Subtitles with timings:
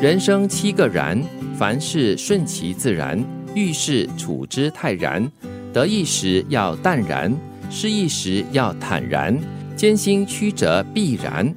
[0.00, 1.22] 人生七个然，
[1.58, 3.22] 凡事顺其自然，
[3.54, 5.30] 遇事处之泰然，
[5.74, 7.30] 得意时要淡然，
[7.68, 9.38] 失意时要坦然，
[9.76, 11.54] 艰辛曲折必然，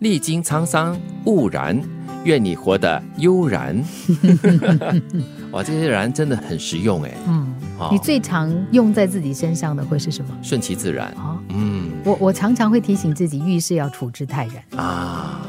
[0.00, 1.80] 历经沧桑勿然。
[2.24, 3.82] 愿你活得悠然。
[5.52, 7.14] 哇，这些然真的很实用哎。
[7.26, 7.54] 嗯，
[7.90, 10.36] 你最常用在自己身上的会是什么？
[10.42, 11.14] 顺其自然。
[11.50, 15.40] 嗯，我我常常会提醒自己，遇事要处之泰然啊。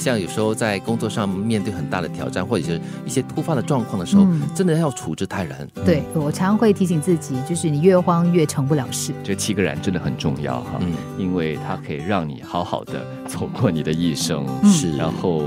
[0.00, 5.68] 好像有时候在工作上面对很大的挑战，或者是一些突发的状况的时候，真的要处之泰然。
[5.84, 9.12] 对我常常会提醒自己，就是你越慌越成不了事。
[9.22, 15.42] 这七个然真的很重要哈，嗯，因为它可以让你好好的走过你的一生，是，然后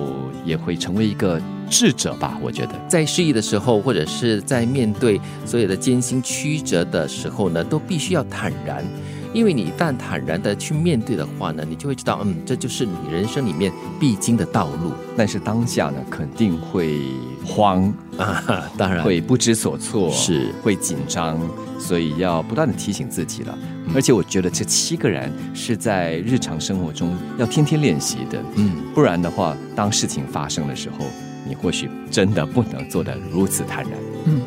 [0.45, 2.37] 也会成为一个智者吧。
[2.39, 8.85] 我觉得在失意的时候，或者是在面对所有的艰辛曲折的时候呢，都必须要坦然。
[9.33, 14.91] 因为你一旦坦然的去面对的话呢，你就会知道，嗯，这就是你人生里面必经的道路。
[15.17, 17.01] 但是当下呢，肯定会
[17.43, 21.39] 慌啊， 当然会不知所措，是会紧张，
[21.79, 23.57] 所以要不断的提醒自己了。
[23.95, 31.05] 而且我觉得这七个人是在日常生活中要天天练习的，嗯，不然的话，当事情发生的时候，
[31.47, 33.93] 你或许真的不能做得如此坦然。
[34.25, 34.41] 嗯，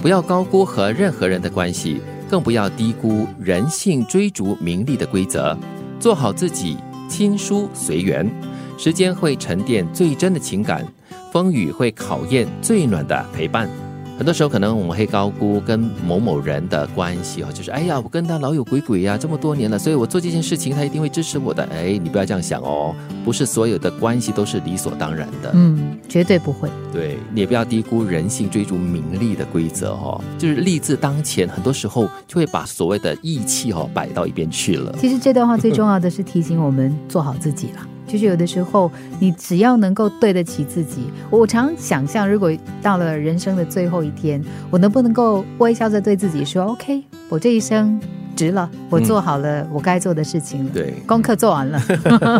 [0.00, 2.00] 不要高估和任何人的关系。
[2.34, 5.56] 更不要低估人性追逐名利的规则，
[6.00, 6.76] 做好自己，
[7.08, 8.28] 亲疏随缘，
[8.76, 10.84] 时间会沉淀最真的情感，
[11.32, 13.70] 风雨会考验最暖的陪伴。
[14.16, 21.64] 很多时候，可能我们会高估跟某某人的关系哦，就是哎呀，我跟他老有鬼鬼呀，这么多年了，所以我做这件事情，他一定会支持我的。
[21.64, 25.50] 哎，你不要这样想哦，不是所有的关系都是理所当然的。
[25.54, 26.68] 嗯，绝对不会。
[26.92, 34.94] 对，你也不要低估人性追逐名利的规则哦，就是利字当前，很多时候就会把所谓的义气哦摆到一边去了。
[34.98, 37.88] 其实这段话最重要的是提醒我们做好自己了。
[38.06, 41.04] 就是有的时候，你只要能够对得起自己。
[41.30, 42.52] 我常想象，如果
[42.82, 48.00] 到了人生的最后一天，我能不能够微笑着对自己说：“OK，我这一生
[48.36, 51.80] 值了，我做好了我该做的事情了，对，功课做完了。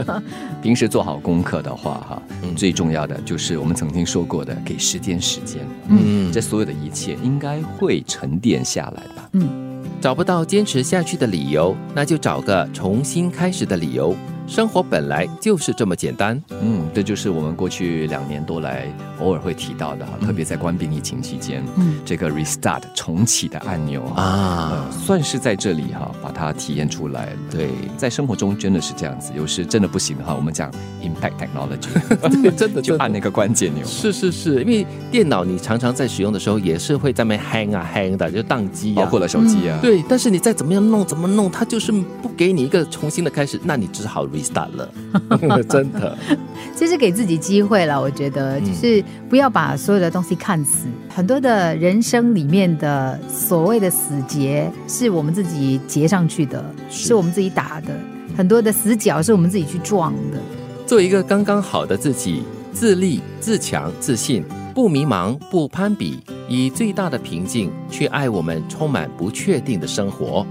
[0.62, 2.22] ”平时做好功课的话，哈，
[2.56, 5.60] 最重要的就是我们曾经说过的，给时间时间。
[5.88, 9.28] 嗯，这所有的一切应该会沉淀下来吧。
[9.32, 14.14] 嗯，找不到坚持下去的理由，那就找个重新开始的理由。
[14.46, 18.86] 生活本来就是这么简单，嗯，这就是我们过去两年多来
[19.18, 27.32] 偶尔会提到的哈，特别在官兵疫情期间，嗯，这个 restart 重启的按钮啊，算是在这里哈把它体验出来了。
[27.50, 30.70] 对，在生活中真的是这样子，有时真的不行的话，我们讲
[31.02, 33.82] impact technology， 真的就按那个关键钮。
[33.86, 39.78] 是是是，因为电脑你常常在使用的时候也是会在那 hang 啊 hang 的，就宕机啊，包括了手机啊。
[39.80, 44.24] 对，但是你再怎么样弄怎么弄，它就是不给你一个重新的开始，那你只好。
[44.34, 44.88] restart 了，
[45.68, 46.16] 真的，
[46.74, 48.00] 这是给自己机会了。
[48.00, 50.86] 我觉得就是不要把所有的东西看死。
[51.08, 57.88] 很多的人生里面的所谓的死结，是我们自己结上去的，是我们自己打的。
[58.36, 60.38] 很多的死角是我们自己去撞的。
[60.86, 64.42] 做一个刚刚好的自己，自立、自强、自信，
[64.74, 66.18] 不迷茫，不攀比，
[66.48, 70.44] 以最大的平静去爱我们充满不确定的生活。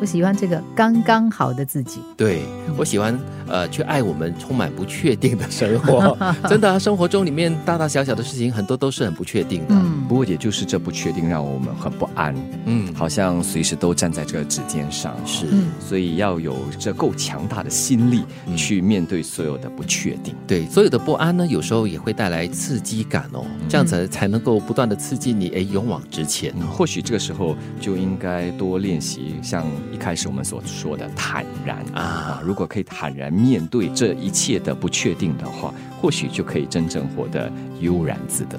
[0.00, 2.00] 我喜欢这个刚刚好的自己。
[2.16, 2.42] 对
[2.76, 3.18] 我喜欢
[3.48, 6.16] 呃，去爱我们充满不确定的生活。
[6.48, 9.74] 真的，生活中里面大大小小的事情很多都是很不确定的。
[9.74, 12.34] 嗯，不过也就是这不确定让我们很不安。
[12.66, 15.14] 嗯，好像随时都站在这个指尖上。
[15.26, 15.46] 是，
[15.80, 18.24] 所以要有这够强大的心力
[18.56, 20.34] 去面对所有的不确定。
[20.46, 23.44] 对，所有的不安呢，有时候也会带来刺激感哦。
[23.68, 26.54] 这样子才能够不断的刺激你，哎，勇往直前。
[26.72, 29.64] 或许这个时候就应该多练习像。
[29.92, 37.50] 一开始我们所说的坦然啊，如果可以坦然面对这一切的不确定的话，或许就可以真正活得
[37.80, 38.58] 悠然自得。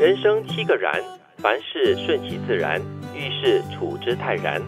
[0.00, 1.00] 人生七个然，
[1.38, 2.80] 凡事顺其自然，
[3.14, 4.60] 遇事处之泰然，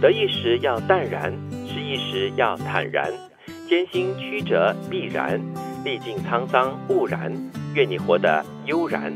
[0.00, 1.32] 得意时要淡然，
[1.66, 3.10] 失意时要坦然，
[3.68, 5.40] 艰辛曲折必然，
[5.84, 7.32] 历尽沧桑勿然。
[7.74, 9.14] 愿你活得悠然，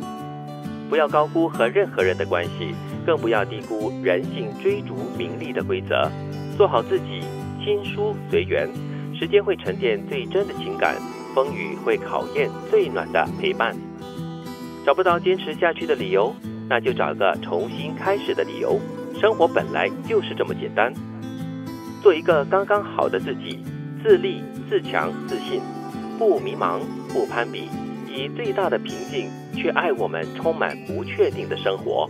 [0.89, 2.75] 不要高估和任何人的关系，
[3.05, 6.11] 更不要低估人性追逐名利的规则。
[6.57, 7.21] 做好自己，
[7.63, 8.67] 亲疏随缘，
[9.19, 10.95] 时间会沉淀最真的情感，
[11.35, 13.75] 风雨会考验最暖的陪伴。
[14.85, 16.35] 找不到坚持下去的理由，
[16.69, 18.79] 那就找个重新开始的理由。
[19.19, 20.93] 生活本来就是这么简单，
[22.03, 23.59] 做一个刚刚好的自己，
[24.03, 25.63] 自立、自强、自信，
[26.19, 27.71] 不迷茫，不攀比，
[28.07, 32.09] 以最大的平静去爱我们充满不确定的生活。